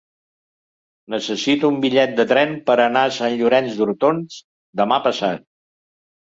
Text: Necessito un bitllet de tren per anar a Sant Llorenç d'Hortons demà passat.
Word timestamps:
Necessito 1.13 1.69
un 1.73 1.77
bitllet 1.83 2.15
de 2.19 2.25
tren 2.31 2.55
per 2.71 2.77
anar 2.87 3.03
a 3.03 3.13
Sant 3.19 3.37
Llorenç 3.43 3.77
d'Hortons 3.83 4.41
demà 4.83 5.01
passat. 5.11 5.47